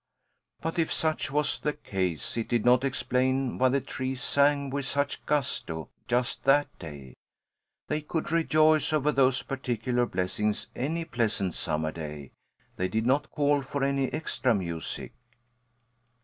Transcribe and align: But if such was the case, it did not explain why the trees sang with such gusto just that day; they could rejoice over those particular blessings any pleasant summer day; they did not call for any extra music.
But 0.61 0.79
if 0.79 0.91
such 0.91 1.29
was 1.29 1.59
the 1.59 1.73
case, 1.73 2.35
it 2.35 2.47
did 2.47 2.65
not 2.65 2.83
explain 2.83 3.59
why 3.59 3.69
the 3.69 3.79
trees 3.79 4.23
sang 4.23 4.71
with 4.71 4.87
such 4.87 5.23
gusto 5.27 5.89
just 6.07 6.43
that 6.45 6.65
day; 6.79 7.13
they 7.87 8.01
could 8.01 8.31
rejoice 8.31 8.93
over 8.93 9.11
those 9.11 9.43
particular 9.43 10.07
blessings 10.07 10.69
any 10.75 11.05
pleasant 11.05 11.53
summer 11.53 11.91
day; 11.91 12.31
they 12.77 12.87
did 12.87 13.05
not 13.05 13.29
call 13.29 13.61
for 13.61 13.83
any 13.83 14.11
extra 14.11 14.55
music. 14.55 15.13